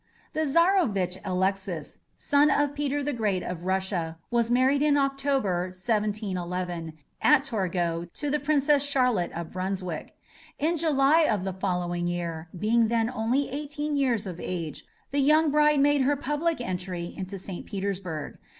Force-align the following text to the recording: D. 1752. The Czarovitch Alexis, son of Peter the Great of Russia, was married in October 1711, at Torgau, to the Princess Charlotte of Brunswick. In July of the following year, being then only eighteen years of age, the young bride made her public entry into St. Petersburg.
D. 0.33 0.39
1752. 0.39 1.19
The 1.21 1.29
Czarovitch 1.29 1.31
Alexis, 1.31 1.97
son 2.17 2.49
of 2.49 2.73
Peter 2.73 3.03
the 3.03 3.13
Great 3.13 3.43
of 3.43 3.65
Russia, 3.65 4.17
was 4.31 4.49
married 4.49 4.81
in 4.81 4.97
October 4.97 5.65
1711, 5.65 6.93
at 7.21 7.43
Torgau, 7.43 8.05
to 8.11 8.31
the 8.31 8.39
Princess 8.39 8.83
Charlotte 8.83 9.31
of 9.33 9.51
Brunswick. 9.51 10.15
In 10.57 10.75
July 10.77 11.27
of 11.29 11.43
the 11.43 11.53
following 11.53 12.07
year, 12.07 12.49
being 12.57 12.87
then 12.87 13.11
only 13.11 13.51
eighteen 13.51 13.95
years 13.95 14.25
of 14.25 14.39
age, 14.39 14.83
the 15.11 15.19
young 15.21 15.51
bride 15.51 15.79
made 15.81 16.01
her 16.01 16.15
public 16.15 16.59
entry 16.59 17.13
into 17.15 17.37
St. 17.37 17.67
Petersburg. 17.67 18.39